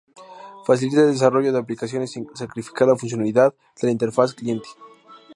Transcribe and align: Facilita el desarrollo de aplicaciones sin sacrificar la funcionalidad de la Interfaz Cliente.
Facilita 0.67 1.01
el 1.03 1.11
desarrollo 1.11 1.51
de 1.53 1.59
aplicaciones 1.59 2.09
sin 2.13 2.25
sacrificar 2.35 2.87
la 2.87 2.95
funcionalidad 2.95 3.53
de 3.79 3.85
la 3.87 3.91
Interfaz 3.91 4.33
Cliente. 4.33 4.67